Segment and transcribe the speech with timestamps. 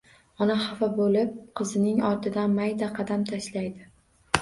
[0.45, 3.91] Ona xafa bo‘lib qizining ortidan mayda qadam tashlaydi.